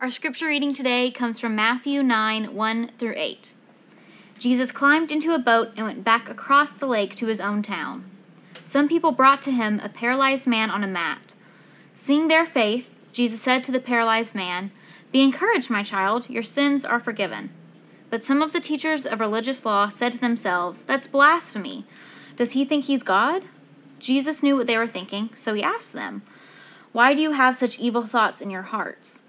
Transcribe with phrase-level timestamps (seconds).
[0.00, 3.52] Our scripture reading today comes from Matthew 9 1 through 8.
[4.38, 8.08] Jesus climbed into a boat and went back across the lake to his own town.
[8.62, 11.34] Some people brought to him a paralyzed man on a mat.
[11.96, 14.70] Seeing their faith, Jesus said to the paralyzed man,
[15.10, 17.50] Be encouraged, my child, your sins are forgiven.
[18.08, 21.84] But some of the teachers of religious law said to themselves, That's blasphemy.
[22.36, 23.46] Does he think he's God?
[23.98, 26.22] Jesus knew what they were thinking, so he asked them,
[26.92, 29.22] Why do you have such evil thoughts in your hearts?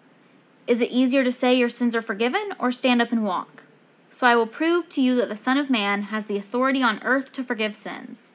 [0.70, 3.63] Is it easier to say your sins are forgiven or stand up and walk?
[4.12, 7.02] So I will prove to you that the Son of Man has the authority on
[7.03, 8.31] earth to forgive sins.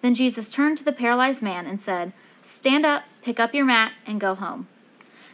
[0.00, 3.92] Then Jesus turned to the paralyzed man and said, Stand up, pick up your mat,
[4.06, 4.68] and go home.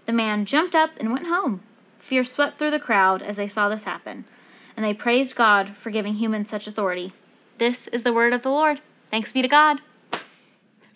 [0.07, 1.61] The man jumped up and went home.
[1.99, 4.25] Fear swept through the crowd as they saw this happen,
[4.75, 7.13] and they praised God for giving humans such authority.
[7.59, 8.81] This is the word of the Lord.
[9.11, 9.81] Thanks be to God.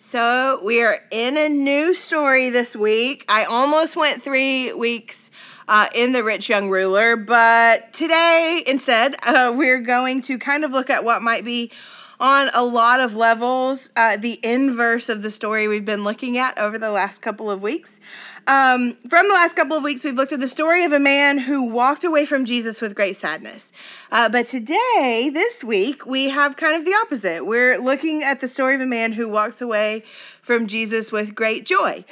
[0.05, 3.25] So, we are in a new story this week.
[3.27, 5.31] I almost went three weeks
[5.67, 10.71] uh, in The Rich Young Ruler, but today instead, uh, we're going to kind of
[10.71, 11.71] look at what might be
[12.19, 16.57] on a lot of levels uh, the inverse of the story we've been looking at
[16.59, 17.99] over the last couple of weeks.
[18.45, 21.37] Um, from the last couple of weeks, we've looked at the story of a man
[21.37, 23.71] who walked away from Jesus with great sadness.
[24.11, 27.45] Uh, but today, this week, we have kind of the opposite.
[27.45, 30.03] We're looking at the story of a man who walks away
[30.41, 32.03] from Jesus with great joy.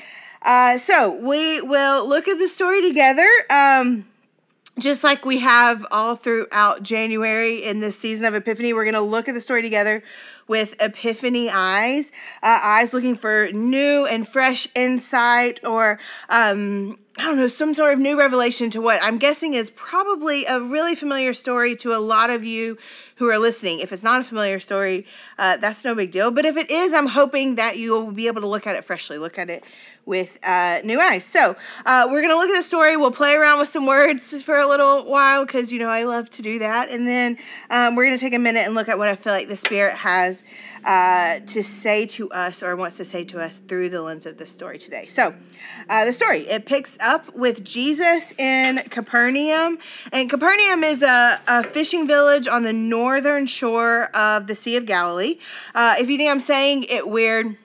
[0.41, 3.27] Uh, so we will look at the story together.
[3.49, 4.05] Um,
[4.79, 9.01] just like we have all throughout January in this season of Epiphany, we're going to
[9.01, 10.01] look at the story together
[10.47, 12.11] with Epiphany eyes,
[12.43, 17.91] uh, eyes looking for new and fresh insight or um, I don't know, some sort
[17.91, 21.99] of new revelation to what I'm guessing is probably a really familiar story to a
[21.99, 22.77] lot of you
[23.15, 23.79] who are listening.
[23.79, 25.05] If it's not a familiar story,
[25.37, 26.31] uh, that's no big deal.
[26.31, 28.85] But if it is, I'm hoping that you will be able to look at it
[28.85, 29.65] freshly, look at it
[30.05, 31.25] with uh, new eyes.
[31.25, 32.95] So uh, we're going to look at the story.
[32.95, 36.29] We'll play around with some words for a little while because, you know, I love
[36.31, 36.89] to do that.
[36.89, 37.37] And then
[37.69, 39.57] um, we're going to take a minute and look at what I feel like the
[39.57, 40.43] Spirit has
[40.83, 44.37] uh, to say to us or wants to say to us through the lens of
[44.37, 45.07] the story today.
[45.07, 45.33] So,
[45.89, 49.77] uh, the story it picks up with Jesus in Capernaum,
[50.11, 54.85] and Capernaum is a, a fishing village on the northern shore of the Sea of
[54.85, 55.37] Galilee.
[55.75, 57.57] Uh, if you think I'm saying it weird,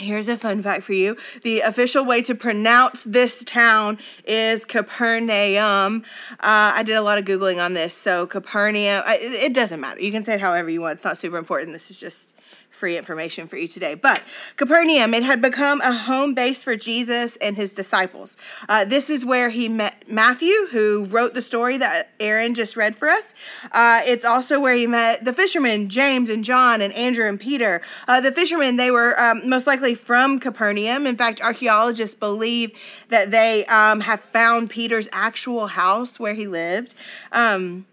[0.00, 1.16] Here's a fun fact for you.
[1.42, 6.04] The official way to pronounce this town is Capernaum.
[6.30, 7.94] Uh, I did a lot of Googling on this.
[7.94, 10.00] So, Capernaum, it, it, doesn't matter.
[10.00, 10.94] You can say it however you want.
[10.94, 11.72] It's not super important.
[11.72, 12.32] This is just
[12.78, 13.94] free information for you today.
[13.94, 14.22] But
[14.56, 18.36] Capernaum, it had become a home base for Jesus and his disciples.
[18.68, 22.94] Uh, this is where he met Matthew, who wrote the story that Aaron just read
[22.96, 23.34] for us.
[23.72, 27.82] Uh, it's also where he met the fishermen, James and John and Andrew and Peter.
[28.06, 31.06] Uh, the fishermen, they were um, most likely from Capernaum.
[31.06, 32.70] In fact, archaeologists believe
[33.08, 36.94] that they um, have found Peter's actual house where he lived.
[37.32, 37.86] Um,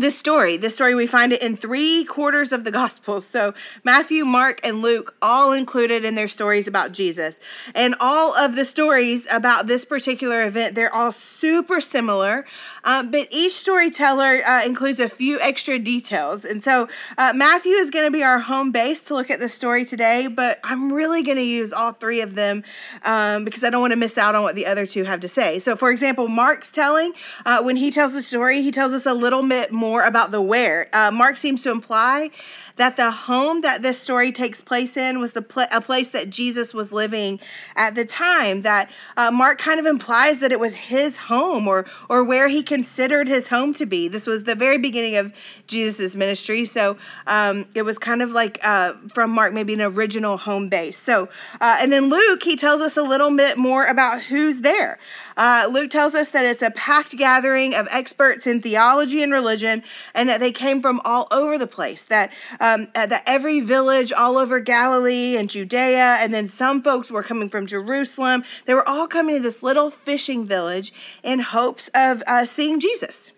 [0.00, 3.26] this story this story we find it in three quarters of the gospels.
[3.26, 3.54] So
[3.84, 7.40] matthew mark and luke all included in their stories about jesus.
[7.74, 12.46] And all of the stories about this particular event they're all super similar.
[12.84, 16.44] Um, but each storyteller uh, includes a few extra details.
[16.44, 19.48] And so uh, matthew is going to be our home base to look at the
[19.48, 22.62] story today but i'm really going to use all three of them
[23.04, 25.28] um, because i don't want to miss out on what the other two have to
[25.28, 25.58] say.
[25.58, 27.12] So for example mark's telling
[27.44, 30.30] uh, when he tells the story he tells us a little bit more more about
[30.30, 30.86] the where.
[30.92, 32.30] Uh, Mark seems to imply
[32.78, 36.30] that the home that this story takes place in was the pl- a place that
[36.30, 37.38] Jesus was living
[37.76, 38.62] at the time.
[38.62, 42.62] That uh, Mark kind of implies that it was his home or or where he
[42.62, 44.08] considered his home to be.
[44.08, 45.32] This was the very beginning of
[45.66, 46.96] Jesus' ministry, so
[47.26, 50.98] um, it was kind of like uh, from Mark maybe an original home base.
[50.98, 51.28] So
[51.60, 54.98] uh, and then Luke he tells us a little bit more about who's there.
[55.36, 59.84] Uh, Luke tells us that it's a packed gathering of experts in theology and religion,
[60.14, 62.02] and that they came from all over the place.
[62.02, 62.32] That
[62.68, 67.22] um, uh, that every village all over Galilee and Judea, and then some folks were
[67.22, 68.44] coming from Jerusalem.
[68.66, 70.92] They were all coming to this little fishing village
[71.22, 73.32] in hopes of uh, seeing Jesus.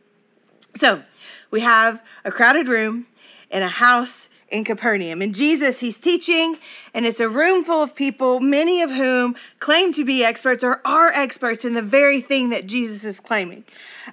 [0.76, 1.02] So
[1.50, 3.06] we have a crowded room
[3.50, 5.22] in a house in Capernaum.
[5.22, 6.58] And Jesus, he's teaching,
[6.92, 10.80] and it's a room full of people, many of whom claim to be experts or
[10.84, 13.64] are experts in the very thing that Jesus is claiming.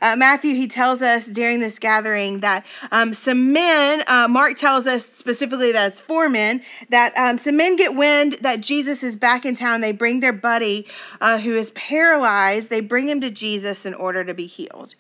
[0.02, 4.86] Uh, Matthew, he tells us during this gathering that um, some men, uh, Mark tells
[4.86, 9.16] us specifically that it's four men, that um, some men get wind that Jesus is
[9.16, 9.82] back in town.
[9.82, 10.86] They bring their buddy
[11.20, 14.96] uh, who is paralyzed, they bring him to Jesus in order to be healed.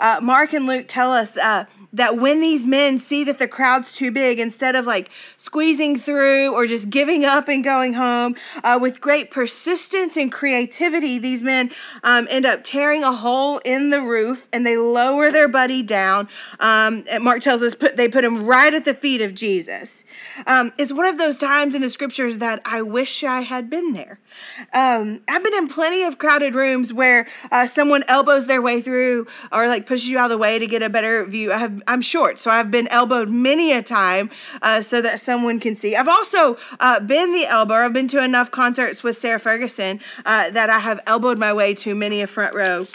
[0.00, 1.64] Uh, Mark and Luke tell us uh,
[1.94, 6.52] that when these men see that the crowd's too big, instead of like squeezing through
[6.52, 11.70] or just giving up and going home, uh, with great persistence and creativity, these men
[12.02, 16.28] um, end up tearing a hole in the roof and they lower their buddy down.
[16.58, 20.02] Um, Mark tells us put, they put him right at the feet of Jesus.
[20.48, 23.92] Um, it's one of those times in the scriptures that I wish I had been
[23.92, 24.18] there.
[24.72, 29.28] Um, I've been in plenty of crowded rooms where uh, someone elbows their way through
[29.52, 31.52] or like pushes you out of the way to get a better view.
[31.52, 34.30] I have I'm short, so I've been elbowed many a time
[34.62, 35.96] uh, so that someone can see.
[35.96, 37.74] I've also uh, been the elbow.
[37.74, 41.74] I've been to enough concerts with Sarah Ferguson uh, that I have elbowed my way
[41.74, 42.86] to many a front row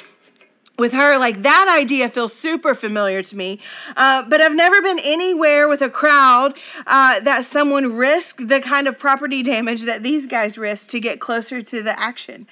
[0.79, 3.59] with her, like that idea feels super familiar to me.
[3.95, 6.57] Uh, but I've never been anywhere with a crowd
[6.87, 11.19] uh, that someone risked the kind of property damage that these guys risked to get
[11.19, 12.47] closer to the action.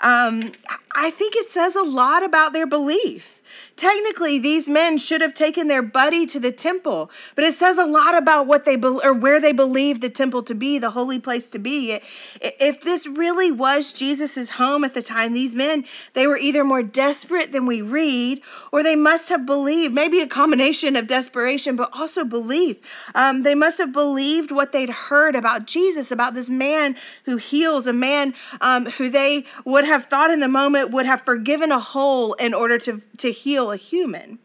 [0.00, 0.52] Um,
[0.94, 3.37] I think it says a lot about their belief.
[3.76, 7.84] Technically, these men should have taken their buddy to the temple, but it says a
[7.84, 11.18] lot about what they be- or where they believe the temple to be, the holy
[11.18, 12.00] place to be.
[12.40, 15.84] If this really was Jesus's home at the time, these men
[16.14, 18.42] they were either more desperate than we read,
[18.72, 22.78] or they must have believed maybe a combination of desperation, but also belief.
[23.14, 27.86] Um, they must have believed what they'd heard about Jesus, about this man who heals,
[27.86, 31.78] a man um, who they would have thought in the moment would have forgiven a
[31.78, 34.38] hole in order to to heal a human.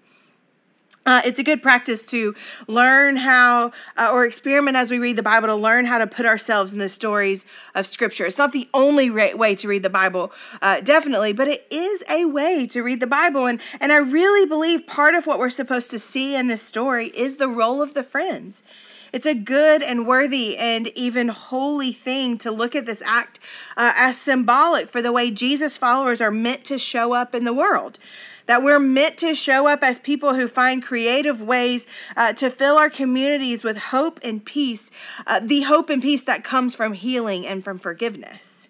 [1.06, 2.34] Uh, it's a good practice to
[2.68, 6.26] learn how uh, or experiment as we read the Bible to learn how to put
[6.26, 7.46] ourselves in the stories
[7.76, 8.26] of Scripture.
[8.26, 10.32] It's not the only way to read the Bible,
[10.62, 13.46] uh, definitely, but it is a way to read the Bible.
[13.48, 17.08] And, and I really believe part of what we're supposed to see in this story
[17.08, 18.64] is the role of the friends.
[19.12, 23.40] It's a good and worthy and even holy thing to look at this act
[23.78, 27.54] uh, as symbolic for the way Jesus' followers are meant to show up in the
[27.54, 28.00] world
[28.46, 32.78] that we're meant to show up as people who find creative ways uh, to fill
[32.78, 34.92] our communities with hope and peace,
[35.28, 38.70] uh, the hope and peace that comes from healing and from forgiveness.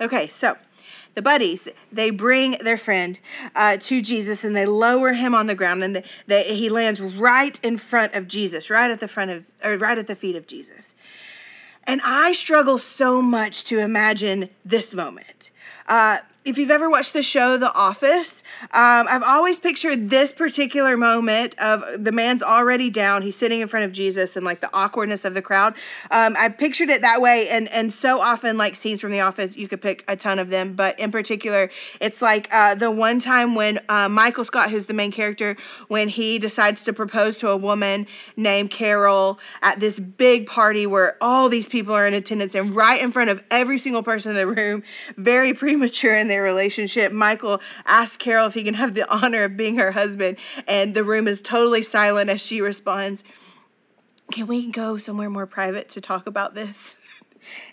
[0.00, 0.56] Okay, so
[1.14, 3.18] the buddies they bring their friend
[3.54, 7.00] uh, to jesus and they lower him on the ground and they, they, he lands
[7.00, 10.36] right in front of jesus right at the front of or right at the feet
[10.36, 10.94] of jesus
[11.84, 15.50] and i struggle so much to imagine this moment
[15.86, 18.42] uh, if you've ever watched the show The Office,
[18.72, 23.68] um, I've always pictured this particular moment of the man's already down, he's sitting in
[23.68, 25.74] front of Jesus, and like the awkwardness of the crowd.
[26.10, 29.56] Um, I've pictured it that way, and and so often like scenes from The Office,
[29.56, 33.20] you could pick a ton of them, but in particular, it's like uh, the one
[33.20, 35.56] time when uh, Michael Scott, who's the main character,
[35.86, 38.06] when he decides to propose to a woman
[38.36, 43.00] named Carol at this big party where all these people are in attendance, and right
[43.00, 44.82] in front of every single person in the room,
[45.16, 47.12] very premature in their relationship.
[47.12, 51.04] Michael asks Carol if he can have the honor of being her husband, and the
[51.04, 53.22] room is totally silent as she responds,
[54.32, 56.96] Can we go somewhere more private to talk about this?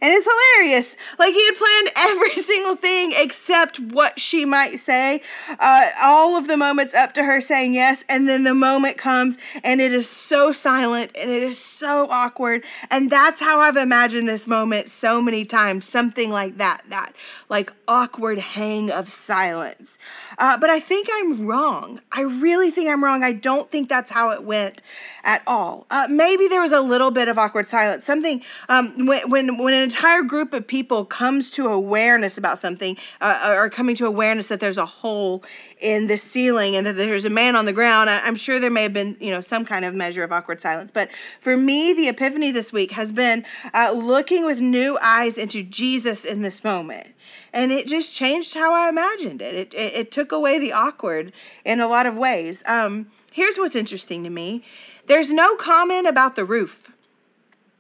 [0.02, 0.96] And it's hilarious.
[1.18, 5.22] Like he had planned every single thing except what she might say.
[5.60, 9.38] Uh, all of the moments up to her saying yes, and then the moment comes
[9.64, 12.64] and it is so silent and it is so awkward.
[12.90, 15.88] And that's how I've imagined this moment so many times.
[15.88, 17.14] Something like that, that
[17.50, 19.98] like awkward hang of silence.
[20.38, 22.02] Uh, but I think I'm wrong.
[22.12, 23.24] I really think I'm wrong.
[23.24, 24.82] I don't think that's how it went
[25.24, 25.86] at all.
[25.90, 28.04] Uh, maybe there was a little bit of awkward silence.
[28.04, 32.98] Something um, when when when an entire group of people comes to awareness about something,
[33.22, 35.44] uh, or coming to awareness that there's a hole
[35.80, 38.70] in the ceiling and that there's a man on the ground, I, am sure there
[38.70, 40.92] may have been you know some kind of measure of awkward silence.
[40.94, 41.10] But
[41.42, 46.26] for me, the epiphany this week has been uh, looking with new eyes into Jesus
[46.26, 47.08] in this moment
[47.54, 49.56] and it just changed how I imagined it.
[49.56, 51.32] It, it, it took away the awkward
[51.66, 52.64] in a lot of ways.
[52.66, 54.64] Um, here's what's interesting to me
[55.08, 56.92] there's no comment about the roof.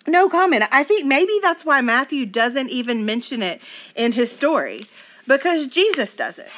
[0.09, 0.63] No comment.
[0.71, 3.61] I think maybe that's why Matthew doesn't even mention it
[3.95, 4.81] in his story
[5.27, 6.49] because Jesus doesn't.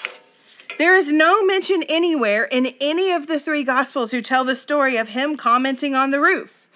[0.78, 4.96] There is no mention anywhere in any of the three gospels who tell the story
[4.96, 6.70] of him commenting on the roof.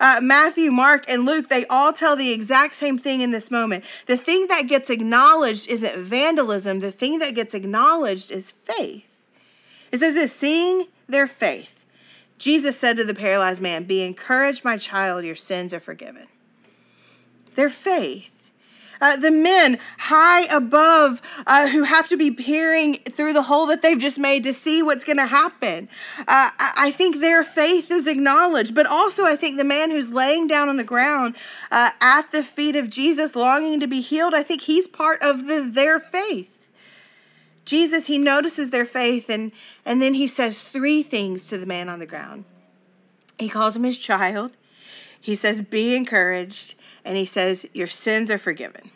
[0.00, 3.84] Uh, Matthew, Mark, and Luke, they all tell the exact same thing in this moment.
[4.06, 9.04] The thing that gets acknowledged isn't vandalism, the thing that gets acknowledged is faith.
[9.92, 11.81] It says this seeing their faith.
[12.42, 16.26] Jesus said to the paralyzed man, Be encouraged, my child, your sins are forgiven.
[17.54, 18.32] Their faith.
[19.00, 23.80] Uh, the men high above uh, who have to be peering through the hole that
[23.80, 25.88] they've just made to see what's going to happen.
[26.18, 30.48] Uh, I think their faith is acknowledged, but also I think the man who's laying
[30.48, 31.36] down on the ground
[31.70, 35.46] uh, at the feet of Jesus, longing to be healed, I think he's part of
[35.46, 36.51] the, their faith.
[37.64, 39.52] Jesus, he notices their faith and,
[39.84, 42.44] and then he says three things to the man on the ground.
[43.38, 44.52] He calls him his child,
[45.20, 48.90] he says, Be encouraged, and he says, Your sins are forgiven.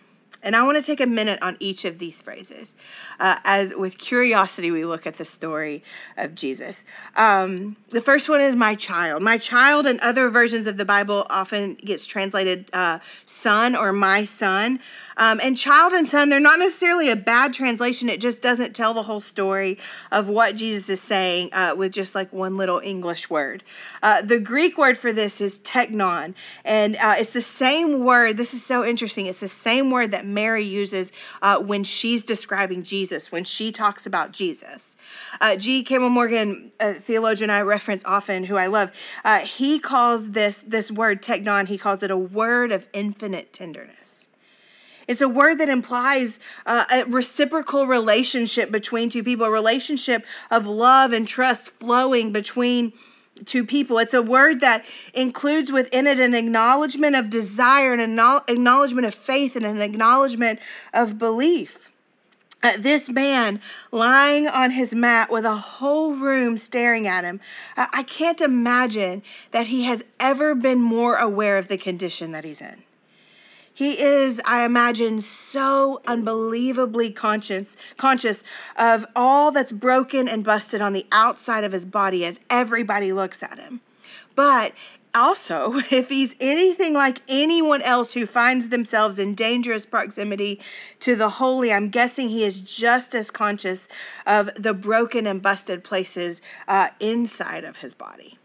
[0.47, 2.77] And I want to take a minute on each of these phrases.
[3.19, 5.83] Uh, as with curiosity, we look at the story
[6.17, 6.85] of Jesus.
[7.17, 9.23] Um, the first one is my child.
[9.23, 14.25] My child, and other versions of the Bible, often gets translated uh, son or my
[14.25, 14.79] son.
[15.19, 18.11] Um, and child and son, they're not necessarily a bad translation.
[18.11, 19.79] It just doesn't tell the whole story
[20.13, 23.65] of what Jesus is saying uh, with just like one little English word.
[24.03, 26.35] Uh, the Greek word for this is teknon,
[26.65, 28.37] and uh, it's the same word.
[28.37, 29.25] This is so interesting.
[29.25, 31.11] It's the same word that Mary uses
[31.43, 34.95] uh, when she's describing Jesus, when she talks about Jesus.
[35.41, 35.83] Uh, G.
[35.83, 38.93] Campbell Morgan, a theologian I reference often, who I love,
[39.25, 44.29] uh, he calls this this word teknon, He calls it a word of infinite tenderness.
[45.09, 50.67] It's a word that implies uh, a reciprocal relationship between two people, a relationship of
[50.67, 52.93] love and trust flowing between
[53.45, 53.99] two people.
[53.99, 59.15] It's a word that includes within it an acknowledgement of desire, and an acknowledgement of
[59.15, 60.59] faith, and an acknowledgement
[60.95, 61.91] of belief.
[62.63, 63.61] Uh, this man
[63.93, 67.39] lying on his mat with a whole room staring at him,
[67.77, 72.45] uh, I can't imagine that he has ever been more aware of the condition that
[72.45, 72.83] he's in.
[73.77, 78.43] He is, I imagine, so unbelievably conscious, conscious
[78.75, 83.43] of all that's broken and busted on the outside of his body as everybody looks
[83.43, 83.83] at him.
[84.35, 84.73] But
[85.15, 90.59] also, if he's anything like anyone else who finds themselves in dangerous proximity
[91.01, 93.89] to the holy, I'm guessing he is just as conscious
[94.27, 98.39] of the broken and busted places uh, inside of his body.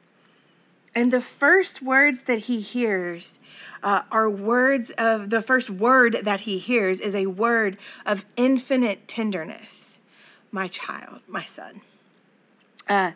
[0.93, 3.39] And the first words that he hears
[3.81, 9.07] uh, are words of the first word that he hears is a word of infinite
[9.07, 9.99] tenderness.
[10.51, 11.81] My child, my son.
[12.89, 13.11] Uh,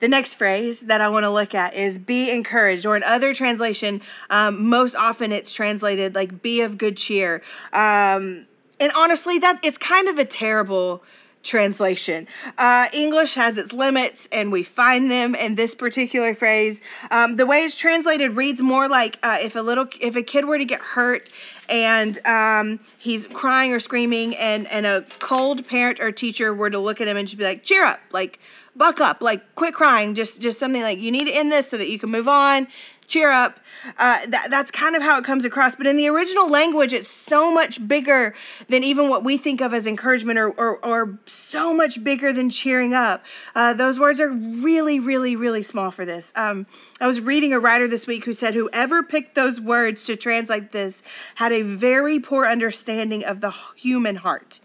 [0.00, 3.32] the next phrase that I want to look at is be encouraged, or in other
[3.32, 7.36] translation, um, most often it's translated like be of good cheer.
[7.72, 8.46] Um,
[8.80, 11.02] and honestly, that it's kind of a terrible
[11.44, 12.26] translation.
[12.58, 16.80] Uh, English has its limits, and we find them in this particular phrase.
[17.10, 20.46] Um, the way it's translated reads more like uh, if a little, if a kid
[20.46, 21.30] were to get hurt
[21.68, 26.78] and um, he's crying or screaming, and and a cold parent or teacher were to
[26.78, 28.40] look at him and just be like, "Cheer up!" like
[28.76, 31.76] buck up like quit crying just just something like you need to end this so
[31.76, 32.66] that you can move on
[33.06, 33.60] cheer up.
[33.98, 35.74] Uh, that, that's kind of how it comes across.
[35.76, 38.34] But in the original language, it's so much bigger
[38.68, 42.50] than even what we think of as encouragement or, or, or so much bigger than
[42.50, 43.24] cheering up.
[43.54, 46.32] Uh, those words are really, really, really small for this.
[46.36, 46.66] Um,
[47.00, 50.72] I was reading a writer this week who said whoever picked those words to translate
[50.72, 51.02] this
[51.36, 54.60] had a very poor understanding of the human heart.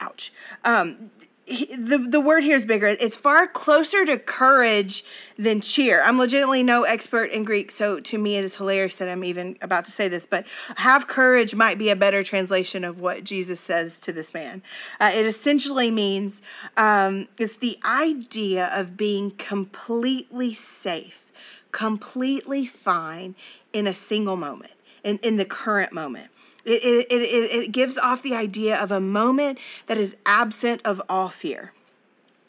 [0.00, 0.32] Ouch.
[0.64, 1.10] Um,
[1.46, 2.86] the the word here is bigger.
[2.86, 5.04] It's far closer to courage
[5.36, 6.00] than cheer.
[6.02, 9.58] I'm legitimately no expert in Greek, so to me it is hilarious that I'm even
[9.60, 10.24] about to say this.
[10.24, 10.46] But
[10.76, 14.62] have courage might be a better translation of what Jesus says to this man.
[15.00, 16.42] Uh, it essentially means
[16.76, 21.32] um, it's the idea of being completely safe,
[21.72, 23.34] completely fine
[23.72, 24.72] in a single moment,
[25.02, 26.28] in, in the current moment.
[26.64, 31.02] It, it, it, it gives off the idea of a moment that is absent of
[31.08, 31.72] all fear.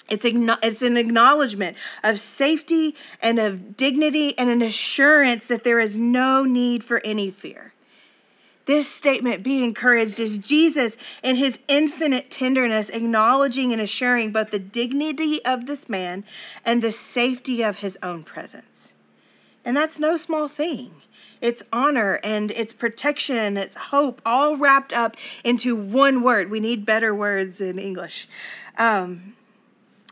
[0.10, 5.98] It's, it's an acknowledgement of safety and of dignity and an assurance that there is
[5.98, 7.74] no need for any fear.
[8.66, 14.60] This statement, be encouraged, is Jesus in his infinite tenderness acknowledging and assuring both the
[14.60, 16.24] dignity of this man
[16.64, 18.94] and the safety of his own presence.
[19.66, 20.92] And that's no small thing
[21.44, 26.50] its honor and its protection and its hope all wrapped up into one word.
[26.50, 28.30] We need better words in English.
[28.78, 29.36] Um,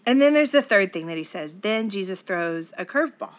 [0.06, 1.56] and then there's the third thing that he says.
[1.56, 3.36] Then Jesus throws a curveball.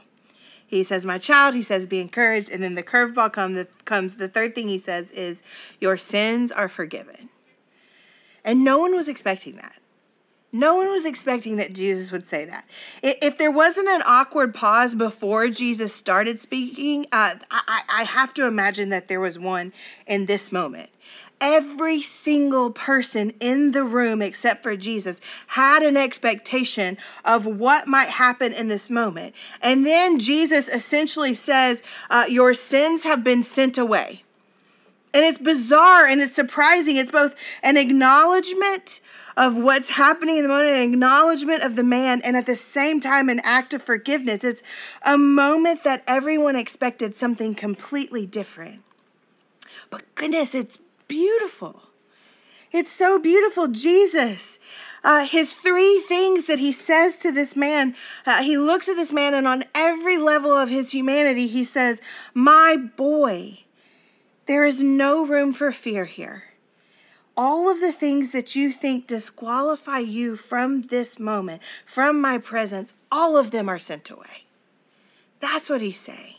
[0.66, 2.50] He says, My child, he says, be encouraged.
[2.50, 4.16] And then the curveball come, the, comes.
[4.16, 5.42] The third thing he says is,
[5.78, 7.28] Your sins are forgiven.
[8.42, 9.81] And no one was expecting that.
[10.54, 12.68] No one was expecting that Jesus would say that.
[13.02, 18.46] If there wasn't an awkward pause before Jesus started speaking, uh, I, I have to
[18.46, 19.72] imagine that there was one
[20.06, 20.90] in this moment.
[21.40, 28.10] Every single person in the room, except for Jesus, had an expectation of what might
[28.10, 29.34] happen in this moment.
[29.62, 34.22] And then Jesus essentially says, uh, Your sins have been sent away.
[35.14, 36.96] And it's bizarre and it's surprising.
[36.96, 39.00] It's both an acknowledgement
[39.36, 43.00] of what's happening in the moment, an acknowledgement of the man, and at the same
[43.00, 44.44] time, an act of forgiveness.
[44.44, 44.62] It's
[45.04, 48.82] a moment that everyone expected something completely different.
[49.90, 50.78] But goodness, it's
[51.08, 51.82] beautiful.
[52.72, 53.68] It's so beautiful.
[53.68, 54.58] Jesus,
[55.04, 59.12] uh, his three things that he says to this man, uh, he looks at this
[59.12, 62.00] man, and on every level of his humanity, he says,
[62.32, 63.64] My boy,
[64.46, 66.44] there is no room for fear here.
[67.36, 72.94] All of the things that you think disqualify you from this moment, from my presence,
[73.10, 74.46] all of them are sent away.
[75.40, 76.36] That's what he's saying.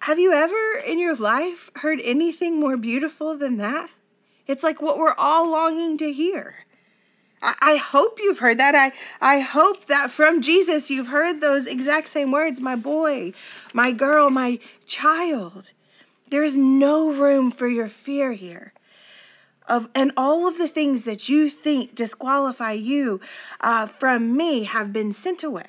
[0.00, 3.90] Have you ever in your life heard anything more beautiful than that?
[4.46, 6.64] It's like what we're all longing to hear.
[7.42, 8.74] I, I hope you've heard that.
[8.74, 13.34] I, I hope that from Jesus you've heard those exact same words my boy,
[13.74, 15.72] my girl, my child.
[16.30, 18.72] There is no room for your fear here.
[19.68, 23.20] Of, and all of the things that you think disqualify you
[23.60, 25.68] uh, from me have been sent away.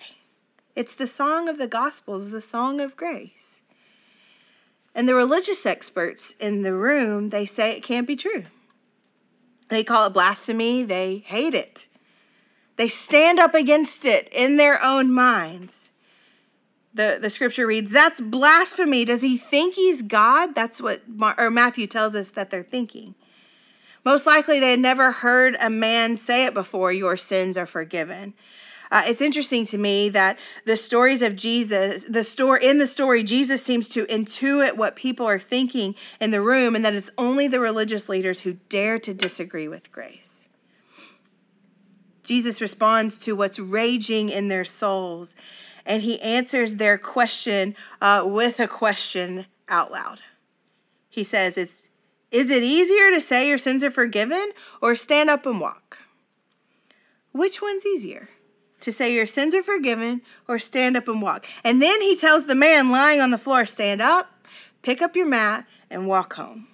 [0.75, 3.61] It's the song of the Gospels, the song of grace.
[4.95, 8.45] And the religious experts in the room, they say it can't be true.
[9.69, 11.87] They call it blasphemy, they hate it.
[12.77, 15.91] They stand up against it in their own minds.
[16.93, 19.05] The, the scripture reads, That's blasphemy.
[19.05, 20.55] Does he think he's God?
[20.55, 21.01] That's what
[21.37, 23.15] or Matthew tells us that they're thinking.
[24.03, 28.33] Most likely, they had never heard a man say it before, Your sins are forgiven.
[28.91, 33.23] Uh, it's interesting to me that the stories of Jesus, the story in the story,
[33.23, 37.47] Jesus seems to intuit what people are thinking in the room, and that it's only
[37.47, 40.49] the religious leaders who dare to disagree with grace.
[42.23, 45.35] Jesus responds to what's raging in their souls,
[45.85, 50.21] and he answers their question uh, with a question out loud.
[51.09, 51.83] He says, "It's
[52.31, 55.97] is it easier to say your sins are forgiven or stand up and walk?
[57.31, 58.29] Which one's easier?"
[58.81, 61.45] to say your sins are forgiven or stand up and walk.
[61.63, 64.45] And then he tells the man lying on the floor, stand up,
[64.81, 66.67] pick up your mat, and walk home.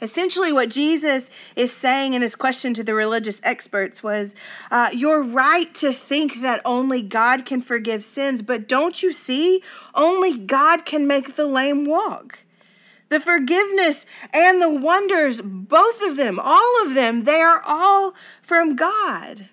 [0.00, 4.34] Essentially, what Jesus is saying in his question to the religious experts was
[4.70, 9.62] uh, You're right to think that only God can forgive sins, but don't you see?
[9.94, 12.40] Only God can make the lame walk.
[13.08, 18.76] The forgiveness and the wonders, both of them, all of them, they are all from
[18.76, 19.48] God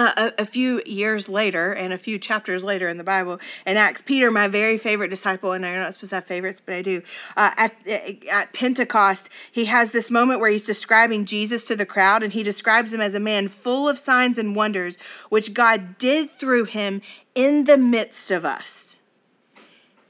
[0.00, 4.00] a, a, few years later and a few chapters later in the Bible, in Acts,
[4.00, 7.02] Peter, my very favorite disciple, and I'm not supposed to have favorites, but I do,
[7.36, 12.22] uh, at, at Pentecost, he has this moment where he's describing Jesus to the crowd,
[12.22, 14.96] and he describes him as a man full of signs and wonders,
[15.28, 17.02] which God did through him
[17.34, 18.89] in the midst of us.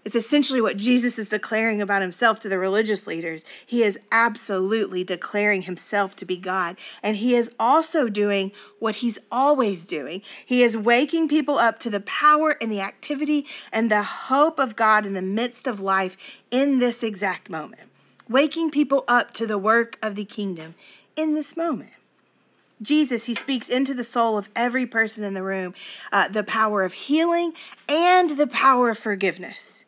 [0.02, 3.44] It's essentially what Jesus is declaring about himself to the religious leaders.
[3.66, 6.76] He is absolutely declaring himself to be God.
[7.02, 10.22] And he is also doing what he's always doing.
[10.44, 14.74] He is waking people up to the power and the activity and the hope of
[14.74, 16.16] God in the midst of life
[16.50, 17.82] in this exact moment.
[18.26, 20.76] Waking people up to the work of the kingdom
[21.14, 21.90] in this moment.
[22.80, 25.74] Jesus, he speaks into the soul of every person in the room
[26.10, 27.52] uh, the power of healing
[27.86, 29.84] and the power of forgiveness.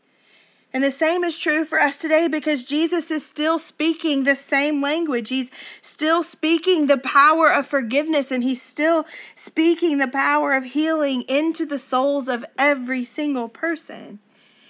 [0.74, 4.80] And the same is true for us today because Jesus is still speaking the same
[4.80, 5.28] language.
[5.28, 5.50] He's
[5.82, 9.04] still speaking the power of forgiveness and he's still
[9.34, 14.18] speaking the power of healing into the souls of every single person.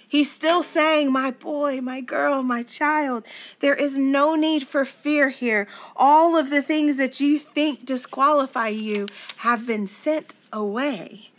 [0.05, 3.23] He's still saying, My boy, my girl, my child,
[3.61, 5.67] there is no need for fear here.
[5.95, 11.31] All of the things that you think disqualify you have been sent away.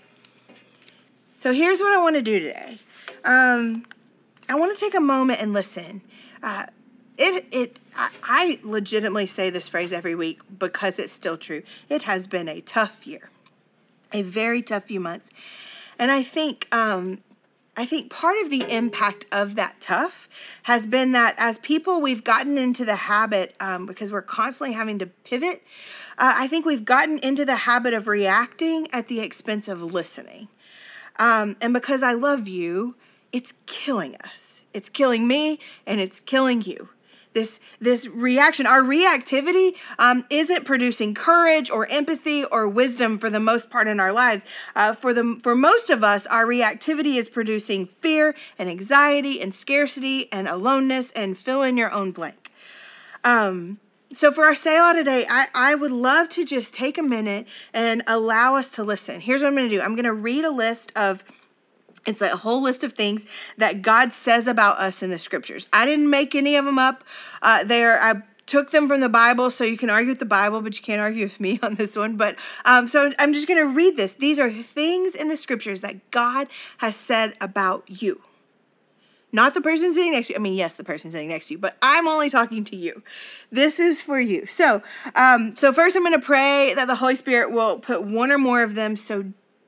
[1.37, 2.79] So here's what I want to do today.
[3.25, 3.85] Um,
[4.49, 6.03] I want to take a moment and listen.
[6.43, 6.67] Uh,
[7.17, 11.63] it it I, I legitimately say this phrase every week because it's still true.
[11.89, 13.31] It has been a tough year,
[14.13, 15.31] a very tough few months,
[15.99, 17.21] and I think um,
[17.77, 20.29] I think part of the impact of that tough
[20.65, 24.99] has been that as people, we've gotten into the habit um, because we're constantly having
[25.01, 25.63] to pivot.
[26.17, 30.49] Uh, I think we've gotten into the habit of reacting at the expense of listening.
[31.19, 32.95] Um, and because I love you,
[33.35, 34.63] it's killing us.
[34.73, 36.89] It's killing me and it's killing you.
[37.33, 43.41] This, this reaction, our reactivity um, isn't producing courage or empathy or wisdom for the
[43.41, 44.45] most part in our lives.
[44.77, 49.53] Uh, for, the, for most of us, our reactivity is producing fear and anxiety and
[49.53, 52.53] scarcity and aloneness and fill in your own blank.
[53.25, 53.81] Um,
[54.13, 58.05] so for our Selah today, I, I would love to just take a minute and
[58.07, 59.21] allow us to listen.
[59.21, 59.83] Here's what I'm going to do.
[59.83, 61.25] I'm going to read a list of
[62.07, 65.67] it's a whole list of things that God says about us in the scriptures.
[65.73, 67.05] I didn't make any of them up.
[67.43, 70.61] Uh, there, I took them from the Bible, so you can argue with the Bible,
[70.61, 72.17] but you can't argue with me on this one.
[72.17, 74.13] But um, so I'm just going to read this.
[74.13, 78.21] These are things in the scriptures that God has said about you.
[79.33, 80.39] not the person sitting next to you.
[80.39, 83.03] I mean, yes, the person sitting next to you, but I'm only talking to you.
[83.51, 84.47] This is for you.
[84.47, 84.83] So,
[85.17, 88.39] um, so first, I'm going to pray that the Holy Spirit will put one or
[88.39, 89.25] more of them so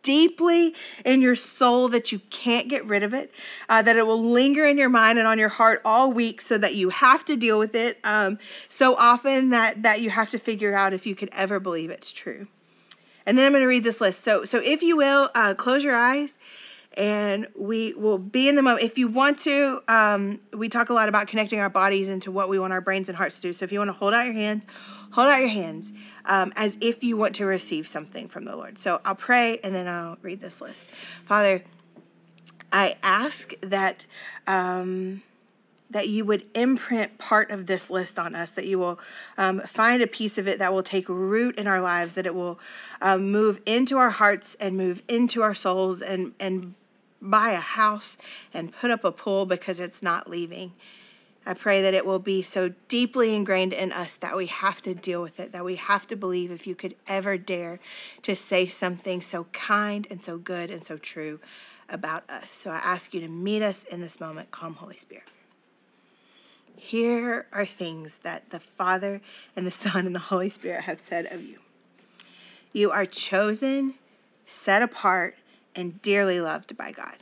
[0.06, 0.72] deeply
[1.04, 3.32] in your soul that you can't get rid of it,
[3.68, 6.56] uh, that it will linger in your mind and on your heart all week so
[6.56, 8.38] that you have to deal with it um,
[8.68, 12.12] so often that, that you have to figure out if you could ever believe it's
[12.12, 12.46] true.
[13.26, 14.22] And then I'm going to read this list.
[14.22, 16.34] So, so if you will, uh, close your eyes
[16.96, 18.84] and we will be in the moment.
[18.84, 22.48] If you want to, um, we talk a lot about connecting our bodies into what
[22.48, 23.52] we want our brains and hearts to do.
[23.52, 24.68] So if you want to hold out your hands,
[25.12, 25.92] hold out your hands
[26.24, 28.78] um, as if you want to receive something from the Lord.
[28.78, 30.88] So I'll pray and then I'll read this list.
[31.26, 31.62] Father,
[32.72, 34.06] I ask that.
[34.46, 35.22] Um,
[35.90, 38.98] that you would imprint part of this list on us, that you will
[39.38, 42.34] um, find a piece of it that will take root in our lives, that it
[42.34, 42.58] will
[43.00, 46.74] um, move into our hearts and move into our souls and, and
[47.20, 48.16] buy a house
[48.52, 50.72] and put up a pool because it's not leaving.
[51.48, 54.94] I pray that it will be so deeply ingrained in us that we have to
[54.94, 57.78] deal with it, that we have to believe if you could ever dare
[58.22, 61.38] to say something so kind and so good and so true
[61.88, 62.52] about us.
[62.52, 64.50] So I ask you to meet us in this moment.
[64.50, 65.28] Come, Holy Spirit.
[66.74, 69.20] Here are things that the Father
[69.54, 71.60] and the Son and the Holy Spirit have said of you.
[72.72, 73.94] You are chosen,
[74.46, 75.36] set apart,
[75.76, 77.16] and dearly loved by God.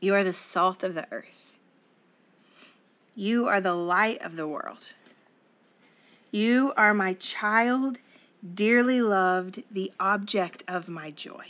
[0.00, 1.41] You are the salt of the earth.
[3.14, 4.92] You are the light of the world.
[6.30, 7.98] You are my child,
[8.54, 11.46] dearly loved, the object of my joy.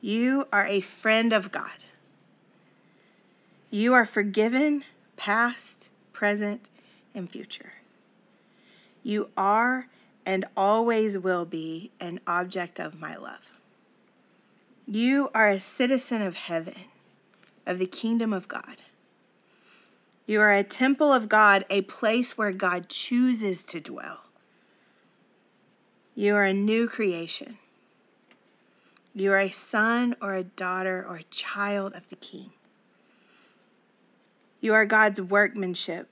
[0.00, 1.78] You are a friend of God.
[3.70, 4.84] You are forgiven,
[5.16, 6.70] past, present,
[7.14, 7.72] and future.
[9.02, 9.88] You are
[10.24, 13.60] and always will be an object of my love.
[14.86, 16.84] You are a citizen of heaven,
[17.66, 18.76] of the kingdom of God.
[20.26, 24.20] You are a temple of God, a place where God chooses to dwell.
[26.14, 27.58] You are a new creation.
[29.14, 32.50] You are a son or a daughter or a child of the King.
[34.60, 36.08] You are God's workmanship,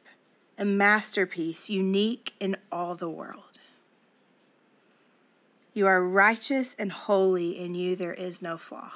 [0.58, 3.58] a masterpiece, unique in all the world.
[5.72, 8.92] You are righteous and holy, in you there is no flaw.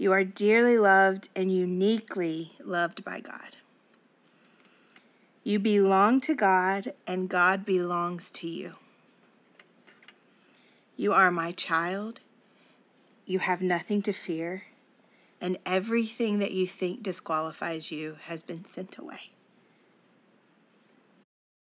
[0.00, 3.56] You are dearly loved and uniquely loved by God.
[5.44, 8.76] You belong to God, and God belongs to you.
[10.96, 12.20] You are my child.
[13.26, 14.62] You have nothing to fear,
[15.38, 19.32] and everything that you think disqualifies you has been sent away.